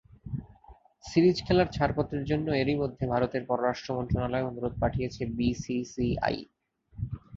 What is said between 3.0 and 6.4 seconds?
ভারতের পররাষ্ট্র মন্ত্রণালয়ে অনুরোধ পাঠিয়েছে বিসিসিআই।